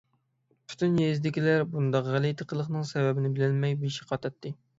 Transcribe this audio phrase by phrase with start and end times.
[0.71, 4.55] پۈتۈن يېزىدىكىلەر بۇنداق غەلىتە قىلىقنىڭ سەۋەبىنى بىلەلمەي بېشى قاتاتتى.